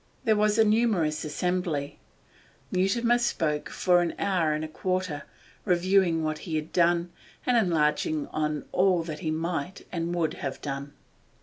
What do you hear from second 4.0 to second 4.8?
an hour and a